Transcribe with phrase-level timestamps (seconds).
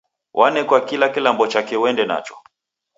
[0.33, 2.35] Wanekwa kila kilambo chake uende nacho.